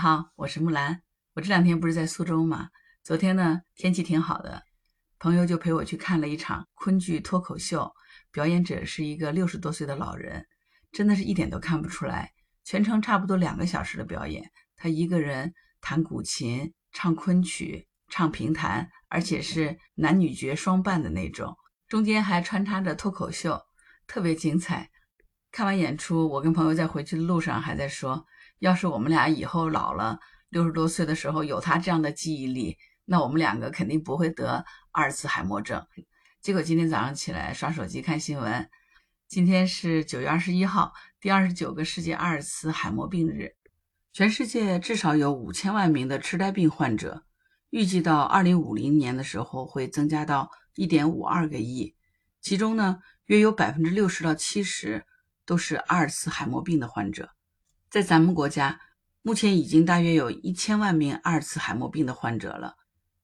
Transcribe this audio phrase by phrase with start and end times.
[0.00, 1.02] 好，我是木兰。
[1.34, 2.70] 我这两天不是在苏州吗？
[3.04, 4.62] 昨天呢，天气挺好的，
[5.18, 7.92] 朋友就陪我去看了一场昆剧脱口秀，
[8.32, 10.46] 表演者是一个六十多岁的老人，
[10.90, 12.32] 真的是一点都看不出来。
[12.64, 21.54] 全程差不多两个小时的表演，他一个人弹古琴、唱昆曲、唱评弹，而且是男女角双扮的那种，
[21.86, 23.60] 中间还穿插着脱口秀，
[24.06, 24.88] 特别精彩。
[25.52, 28.24] 看完演出，我跟朋友在回去的路上还在说。
[28.60, 30.20] 要是我们俩以后老了，
[30.50, 35.84] 六十多岁的时候有他这样的记忆力，那我们两个肯定不会得阿尔茨海默症。
[36.42, 38.68] 结果今天早上起来刷手机看新闻，
[39.28, 43.54] 今天是九月二十一号，第二十九个世界阿尔茨海默病日。
[44.12, 47.24] 全世界至少有五千万名的痴呆病患者，
[47.70, 51.94] 预计到二零五零年的时候会增加到一点五二个亿，
[52.42, 55.06] 其中呢，约有百分之六十到七十
[55.46, 57.30] 都是阿尔茨海默病的患者。
[57.90, 58.80] 在咱们国家，
[59.20, 62.76] 目前已经大约有一千万名阿尔茨海默病的患者了。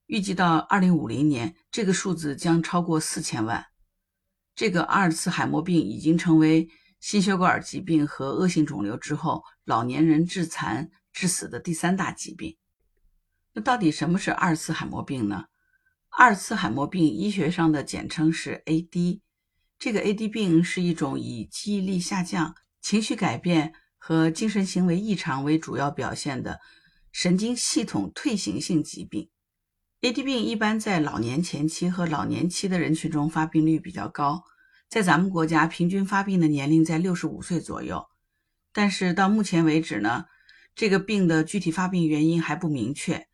[0.06, 3.66] 预计到二零五零年，这个数字将超过四千万。
[4.56, 12.56] 这个阿尔茨海默病已经成为心血管疾病和恶性肿瘤之后，老年人致残致死的第三大疾病。
[13.52, 15.44] 那到底什么是阿尔茨海默病呢？
[16.08, 19.20] 阿尔茨海默病医学上的简称是 AD。
[19.78, 23.72] 这个 AD 病是一种以记忆力下降、情绪改变。
[24.08, 26.60] 和精神行为异常为主要表现的
[27.10, 29.28] 神经系统退行性疾病
[30.00, 34.44] ，AD 病一般在老年前期和老年期的人群中发病率比较高，
[34.88, 38.06] 在咱们国家平均发病的年龄在六十五岁左右。
[38.72, 40.26] 但是到目前为止呢，
[40.76, 43.26] 这个病的具体发病原因还不明确，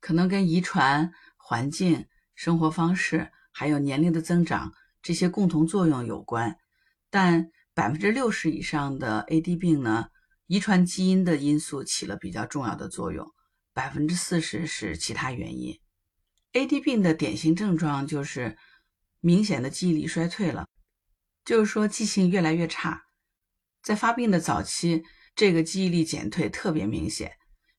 [0.00, 6.56] 可能跟遗传、环境、生活方式还有年龄的增长这些共同作用有关，
[7.10, 7.50] 但。
[7.78, 10.06] 百分之六十以上的 AD 病呢，
[10.48, 13.32] 遗传基因的因素起了比较重要的作用，
[13.72, 15.78] 百分之四十是其他原因。
[16.54, 18.58] AD 病的典型症状就是
[19.20, 20.66] 明显的记忆力衰退了，
[21.44, 23.00] 就是说记性越来越差。
[23.80, 25.04] 在发病的早期，
[25.36, 27.30] 这个记忆力减退特别明显，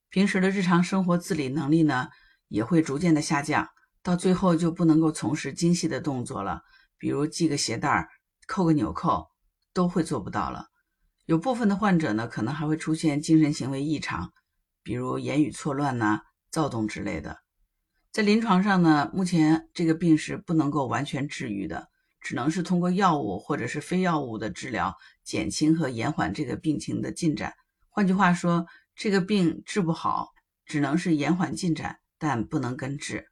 [0.07, 2.07] 平时的日常生活自理能力呢
[2.47, 3.67] 也会逐渐的下降，
[4.01, 6.61] 到最后就不能够从事精细的动作了，
[6.97, 8.07] 比如系个鞋带儿、
[8.47, 9.27] 扣个纽扣。
[9.73, 10.67] 都会做不到了。
[11.25, 14.33] 有部分的患者呢，可能还会出现精神行为异常，
[14.81, 17.39] 比如言语错乱呐、躁动之类的。
[18.11, 27.53] 在临床上呢，目前这个病是不能够完全治愈的，只能是通过药物或者是非药物的治疗，减轻和延缓这个病情的进展。
[27.89, 28.65] 换句话说，
[28.95, 30.29] 这个病治不好，
[30.65, 33.29] 只能是延缓进展，但不能根治。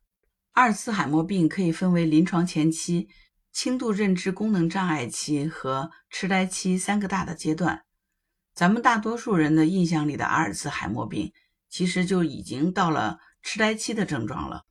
[0.52, 3.08] 阿尔茨海默病可以分为临床前期。
[3.58, 7.86] 轻度认知功能障碍期和痴呆期三个大的阶段，
[8.54, 11.34] 咱们大多数人的印象里的阿尔茨海默病，
[11.68, 14.66] 其实就已经到了痴呆期的症状了。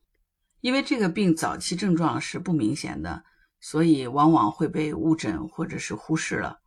[0.61, 3.25] 因为这个病早期症状是不明显的，
[3.59, 6.61] 所以往往会被误诊或者是忽视了。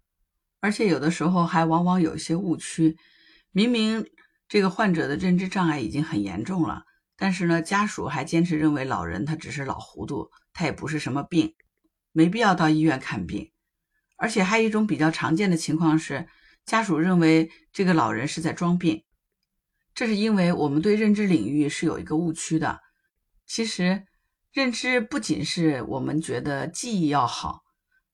[0.59, 2.97] 而且有的时候还往往有一些误区，
[3.53, 4.05] 明明
[4.49, 6.83] 这个患者的认知障碍已经很严重了，
[7.15, 11.55] 但是呢，家属还坚持认为老人他只是老糊涂，他也不是什么病。
[12.11, 13.51] 没必要到医院看病，
[14.17, 16.27] 而且还有一种比较常见的情况是，
[16.65, 19.03] 家属认为这个老人是在装病。
[19.93, 22.79] 这是因为我们对认知领域是有一个误区的。
[23.45, 24.07] 其实，
[24.51, 27.61] 认知不仅是我们觉得记忆要好，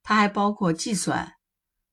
[0.03, 1.33] 它还包括计算，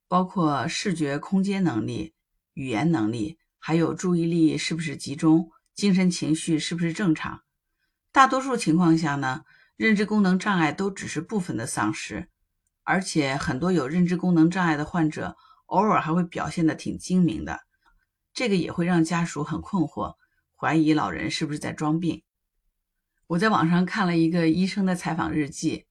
[0.09, 2.15] 包括视觉空间能力、
[2.55, 7.43] 语言能力，还有注意力是不是集中、精神情绪是不是正常。
[8.11, 9.45] 大多数情况下呢。
[9.77, 12.29] 认知功能障碍都只是部分的丧失，
[12.85, 17.61] 而且很多有认知功能障碍的患者偶尔还会表现的挺精明的，
[18.33, 20.17] 这个也会让家属很困惑，
[20.55, 22.23] 怀疑老人是不是在装病。
[23.29, 25.87] 我在网上看了一个医生的采访日记，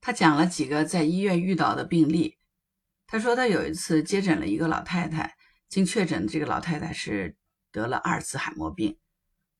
[0.00, 2.38] 他讲了几个在医院遇到的病例。
[3.06, 5.36] 他说他有一次接诊了一个老太太，
[5.68, 7.36] 经确诊这个老太太是
[7.70, 8.98] 得了阿尔茨海默病。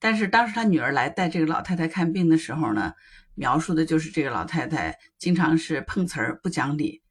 [0.04, 2.92] 但是当时他女儿来带这个老太太看病的时候呢，
[3.34, 7.02] 描述的就是这个老太太经常是碰瓷儿不讲理。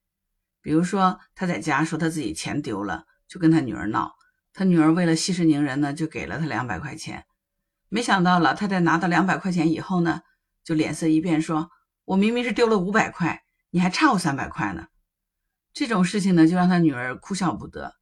[0.61, 4.11] 比如说他在家说他自己钱丢了，就跟他女儿闹。
[4.53, 7.25] 他女儿为了息事宁人呢，就给了他两百块钱。
[7.89, 10.21] 没想到老太太拿到两百块钱以后呢，
[10.63, 11.71] 就脸色一变，说
[12.05, 13.41] ：“我明明是丢了五百块，
[13.71, 14.85] 你还差我三百块呢。”
[15.73, 17.95] 这种事情呢，就让他女儿哭笑不得。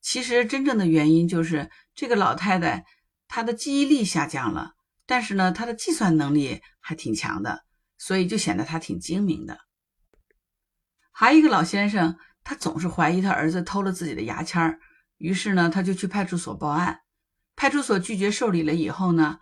[0.00, 2.84] 其实真正的原因就是这个老太太。
[3.28, 4.74] 他的记忆力下降了，
[5.06, 7.64] 但是呢，他的计算能力还挺强的，
[7.98, 9.58] 所以就显得他挺精明的。
[11.12, 14.78] 还有一个老先生，他总是怀疑他儿子偷了自己的牙签儿，
[15.18, 17.00] 于是呢，他就去派出所报案。
[17.56, 19.38] 派出所拒绝受理了以后呢，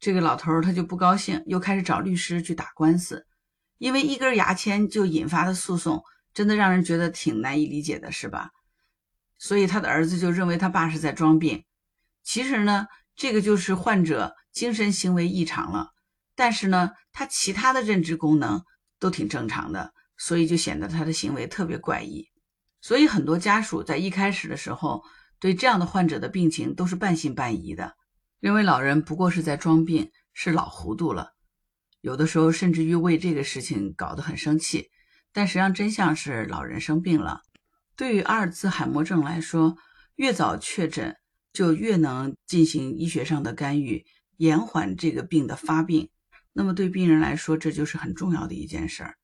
[0.00, 3.26] 这个老头他就不高兴，又开始找律师去打官司。
[3.76, 6.02] 因为一根牙签就引发的诉讼，
[6.32, 8.50] 真的让人觉得挺难以理解的，是吧？
[9.36, 11.62] 所以他的儿子就认为他爸是在装病。
[12.24, 12.86] 其实呢，
[13.18, 15.90] 这个就是患者精神行为异常了，
[16.36, 18.62] 但是呢，他其他的认知功能
[19.00, 22.28] 都挺正常的，所以就显得他的行为特别怪异。
[22.80, 25.02] 所以很多家属在一开始的时候，
[25.40, 27.96] 对这样的患者的病情都是半信半疑的，
[28.38, 31.32] 认为老人不过是在装病，是老糊涂了。
[32.00, 34.90] 有的时候甚至于为这个事情搞得很生气，
[35.32, 37.42] 但实际上真相是老人生病了。
[37.96, 39.76] 对于阿尔兹海默症来说，
[40.14, 41.16] 越早确诊
[41.52, 44.04] 就越能进行医学上的干预，
[44.36, 46.08] 延缓这个病的发病。
[46.52, 49.16] 那么对病人来说，这就是很重要的一件事儿。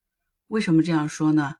[0.47, 1.55] 为什么这样说呢？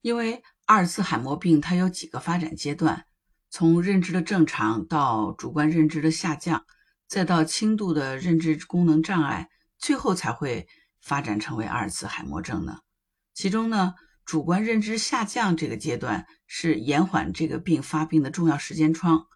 [0.00, 3.06] 因为阿尔茨海默病它有几个发展阶段，
[3.50, 6.64] 从认知的正常到主观认知的下降，
[7.06, 9.48] 再到轻度的认知功能障碍。
[9.78, 10.68] 最后才会
[11.00, 12.80] 发展成为阿尔茨海默症呢。
[13.32, 19.26] 其中呢，主观认知下降这个阶段是延缓这个病发病的重要时间窗。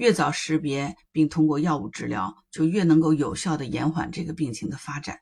[0.00, 5.20] 越早识别并通过药物治疗，就越能够有效的延缓这个病情的发展。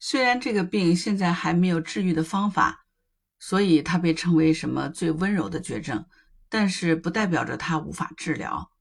[0.00, 2.84] 虽然这个病现在还没有治愈的方法，
[3.38, 6.04] 所以它被称为什么最温柔的绝症，
[6.48, 8.72] 但是不代表着它无法治疗。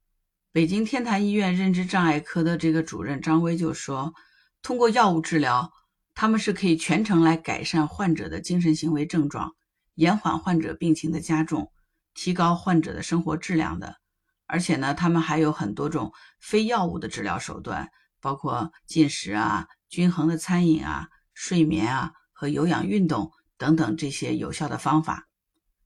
[0.51, 4.15] 北京天坛医院认知障碍科的这个主任张威就说。
[4.63, 5.71] 通过药物治疗，
[6.15, 9.55] 他们是可以全程来改善患者的精神行为症状，
[9.93, 11.71] 延缓患者病情的加重，
[12.15, 13.97] 提高患者的生活质量的。
[14.47, 17.89] 而且呢，他们还有很多种非药物的治疗手段，
[18.21, 25.27] 包括进食啊、均衡的餐饮啊、睡眠啊和有氧运动等等这些有效的方法。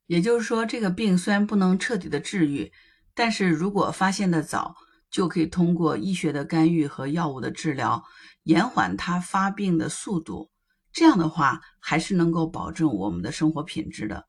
[0.05, 2.71] 也就是说，这个病虽然不能彻底的治愈，
[3.13, 4.75] 但是如果发现的早，
[5.09, 8.03] 就可以通过医学的干预和药物的治疗。
[8.43, 10.49] 延缓它发病的速度，
[10.91, 14.25] 这样的话还是能够保证我们的生活品质的。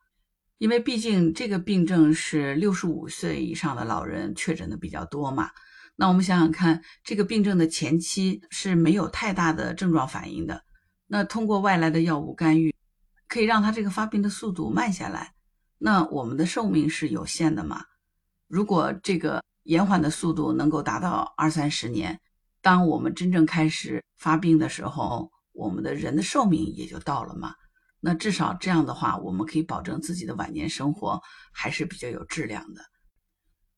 [0.62, 5.50] 因为毕竟这个病症是六十五岁以上的老人确诊的比较多嘛。
[5.96, 10.62] 那我们想想看，这个病症的前期是没有太大的症状反应的。
[11.08, 12.72] 那通过外来的药物干预，
[13.26, 15.34] 可以让它这个发病的速度慢下来。
[15.78, 17.82] 那我们的寿命是有限的嘛？
[18.46, 22.16] 如果这个延缓的速度能够达到二三十年。
[22.60, 27.52] 当我们真正开始发病的时候，我们的人的寿命也就到了嘛。
[28.04, 31.22] 那至少这样的话，我们可以保证自己的晚年生活
[31.52, 32.82] 还是比较有质量的。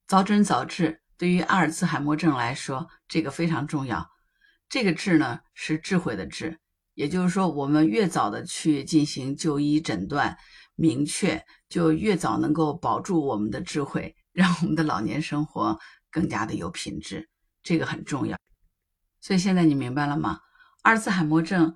[0.06, 4.08] 早诊早治对于阿尔茨海默症来说，这个非常重要。
[4.66, 6.58] 这个治呢是智慧的治，
[6.94, 10.34] 也就是说，我们越早的去进行就医诊断，
[10.74, 15.78] 明确就越早能够保住我们的智慧，让我们的老年生活
[16.10, 17.28] 更加的有品质。
[17.62, 18.38] 这个很重要。
[19.20, 20.40] 所以现在你明白了吗？
[20.82, 21.74] 阿尔茨海默症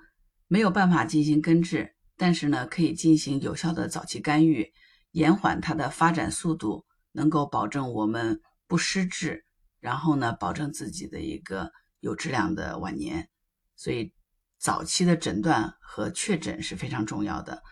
[0.48, 4.70] 没有办法进行根治，但是呢，可以进行有效的早期干预，
[5.12, 9.44] 延缓它的发展速度，能够保证我们不失智，
[9.80, 11.70] 然后呢，保证自己的一个
[12.00, 13.28] 有质量的晚年。
[13.76, 14.12] 所以，
[14.58, 17.62] 早期的诊断和确诊是非常重要的。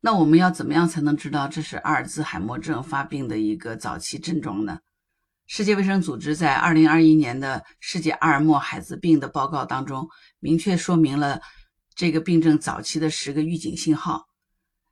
[0.00, 4.80] 那我们要怎么样才能知道这是阿尔兹海默症发病的一个早期症状呢？
[5.46, 10.08] 世界卫生组织在二零二一年的世界阿尔默海兹病的报告当中，
[10.40, 11.40] 明确说明了
[11.94, 14.26] 这个病症早期的十个预警信号，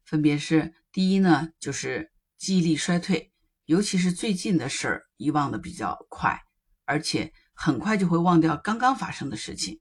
[0.04, 3.32] 分别是：第一呢，就是记忆力衰退，
[3.64, 6.40] 尤其是最近的事儿遗忘的比较快，
[6.85, 9.80] 而且很快就会忘掉刚刚发生的事情。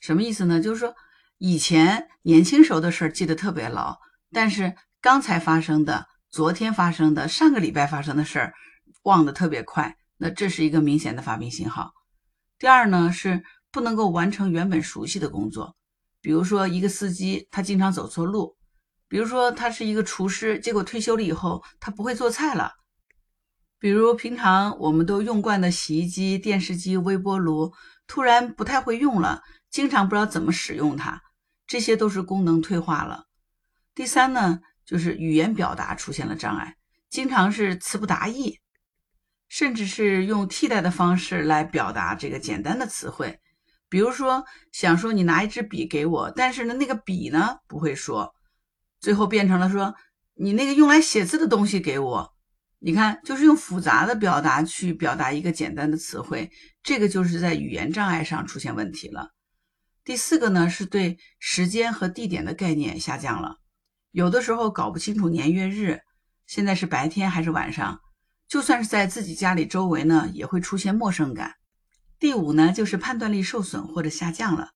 [0.00, 0.60] 什么意思呢？
[0.60, 0.94] 就是说
[1.38, 3.98] 以前年轻时候的事儿记得特别牢，
[4.30, 8.54] 但是刚才发生的、昨天发生的、上个礼拜发生的事儿。
[9.04, 11.92] 忘得特别快，那这是一个明显的发病信号。
[12.56, 15.76] 第二呢，是不能够完成原本熟悉的工作，
[16.22, 18.56] 比如说一个司机他经常走错路，
[19.08, 22.72] 比如说他是一个厨师，结果退休了以后他不会做菜了，
[23.78, 27.74] 比如平常我们都用惯的洗衣机、电视机、微波炉
[28.06, 31.20] 突然不太会用了，经常不知道怎么使用它，
[31.66, 33.24] 这些都是功能退化了。
[33.94, 36.76] 第三呢，就是语言表达出现了障碍，
[37.10, 38.60] 经常是词不达意。
[39.48, 43.38] 甚至是用替代的方式来表达这个简单的词汇，
[43.92, 48.34] 比如说想说你拿一支笔给我，但是呢那个笔呢不会说，
[49.00, 49.94] 最后变成了说
[50.32, 52.32] 你那个用来写字的东西给我。
[52.78, 56.50] 你看，就是用复杂的表达去表达一个简单的词汇，
[56.82, 59.28] 这个就是在语言障碍上出现问题了。
[60.04, 63.56] 第四个呢是对时间和地点的概念下降了，
[64.10, 66.00] 有的时候搞不清楚年月日，
[66.46, 68.00] 现在是白天还是晚上。
[68.48, 71.56] 就算是在自己家里周围呢，也会出现陌生感。
[72.22, 74.68] 第五呢，就是判断力受损或者下降了，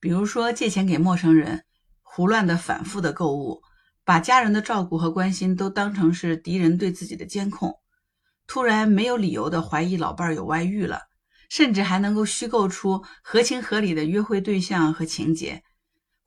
[0.00, 1.64] 比如说借钱给陌生人，
[2.02, 3.62] 胡乱的反复的购物，
[4.04, 7.74] 把家人的照顾和关心都当成是敌人对自己的监控，
[8.46, 11.00] 突然没有理由的怀疑老伴儿有外遇了，
[11.48, 15.62] 甚至还能够虚构出合情合理的约会对象和情节，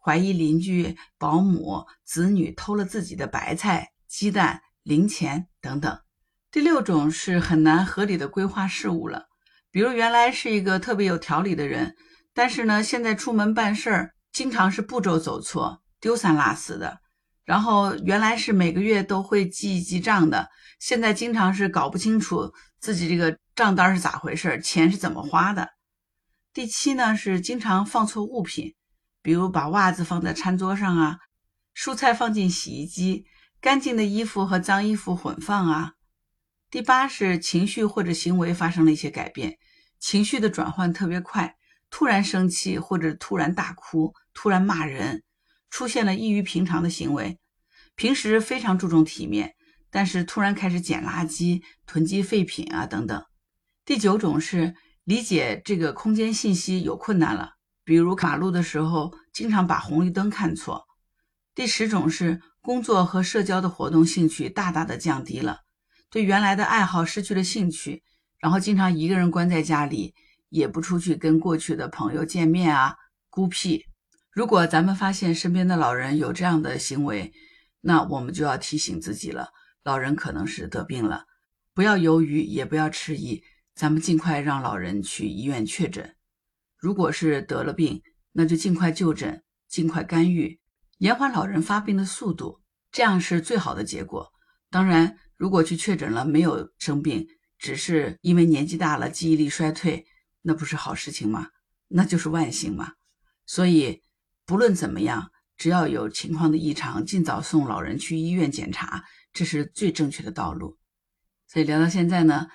[0.03, 6.00] 怀疑邻居、保姆、子女偷了自己的白菜、鸡蛋、零钱等等。
[6.50, 9.27] 第六种是很难合理的规划事务了，
[9.74, 11.96] 比如原来是一个特别有条理的人，
[12.32, 17.00] 但是呢，现在出门办事儿经常是步骤走错、丢三落四的。
[17.44, 20.48] 然后原来是每个月都会记一记账的，
[20.80, 25.68] 现在经常是搞不清楚自己这个账单是咋回事，钱是怎么花的。
[26.53, 28.75] 第七呢是经常放错物品，
[29.24, 31.18] 比如把袜子放在餐桌上啊，
[31.75, 33.25] 蔬菜放进洗衣机，
[33.60, 35.94] 干净的衣服和脏衣服混放啊。
[36.74, 39.60] 第八是情绪或者行为发生了一些改变，
[40.00, 41.56] 情绪的转换特别快，
[41.92, 45.22] 突然生气或者突然大哭，突然骂人，
[45.70, 47.38] 出现了异于平常的行为。
[47.94, 49.53] 平时非常注重体面，
[49.92, 53.24] 但是突然开始捡垃圾、囤积废品啊等等。
[53.86, 57.51] 第九种是理解这个空间信息有困难了，
[57.86, 60.86] 比如马路的时候经常把红绿灯看错。
[61.53, 65.60] 第十种是工作和社交的活动兴趣大大的降低了。
[66.13, 68.03] 对原来的爱好失去了兴趣，
[68.38, 70.13] 然后经常一个人关在家里，
[70.50, 72.96] 也不出去跟过去的朋友见面啊，
[73.32, 73.84] 孤僻。
[74.29, 77.34] 如果咱们发现身边的老人有这样的行为，
[77.82, 79.50] 那我们就要提醒自己了，
[79.84, 81.24] 老人可能是得病了，
[81.74, 83.41] 不要犹豫，也不要迟疑，
[83.74, 86.13] 咱们尽快让老人去医院确诊。
[86.77, 88.03] 如果是得了病，
[88.34, 90.60] 那就尽快就诊，尽快干预，
[91.00, 94.32] 延缓老人发病的速度，这样是最好的结果。
[94.70, 95.17] 当然。
[95.36, 100.06] 如果去确诊了没有生病，只是因为年纪大了记忆力衰退，
[100.42, 101.48] 那不是好事情吗？
[101.88, 102.94] 那就是万幸嘛。
[103.46, 104.04] 所以
[104.46, 110.78] 不论怎么样，只要有情况的异常，尽早送老人去医院检查，这是最正确的道路。
[111.48, 112.48] 所以聊到现在呢，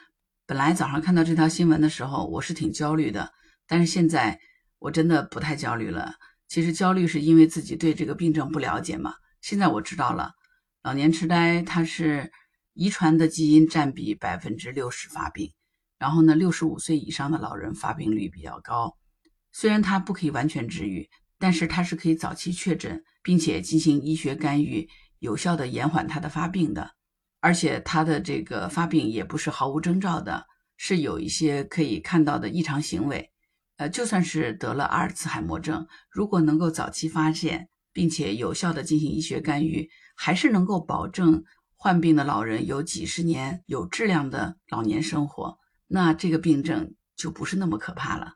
[0.47, 3.32] 本来早上看到这条新闻的时候，我是挺焦虑的，
[3.66, 4.40] 但是现在
[4.78, 6.14] 我真的不太焦虑了。
[6.49, 9.14] 其实焦虑是因为自己对这个病症不了解嘛。
[9.40, 10.32] 现在我知道了，
[10.82, 12.30] 老年痴呆它是。
[12.78, 15.52] 遗传的基因占比百分之六十发病，
[15.99, 18.97] 然后呢，六十五岁以上的老人发病率比较高。
[19.50, 26.92] 虽然它不可以完全治愈，但是它是可以早期确诊，并且进行医学干预，有效的延缓它的发病的。
[27.40, 33.28] 而且它的这个发病也不是毫无征兆的，是有一些可以看到的异常行为。
[33.78, 41.42] 呃，就算是得了阿尔茨海默症，如果能够早期发现，并且有效的进行医学干预，还是能够保证。
[41.80, 48.35] 患病的老人有几十年有质量的老年生活，那这个病症就不是那么可怕了。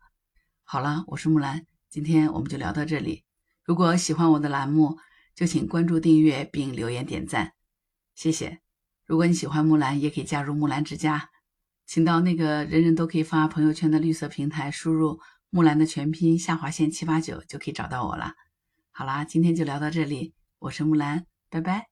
[0.63, 3.25] 好了，我是木兰，今天我们就聊到这里。
[3.65, 4.97] 如果喜欢我的栏目，
[5.35, 7.55] 就请关注、订阅并留言点赞，
[8.15, 8.61] 谢谢。
[9.05, 11.31] 如果你喜欢木兰，也可以加入木兰之家，
[11.85, 15.19] 请到那个人人都可以发朋友圈的绿色平台，输入
[15.51, 18.35] 木兰的全拼下划线七八九就可以找到我了。
[18.93, 21.92] 好啦，今天就聊到这里，我是木兰，拜拜。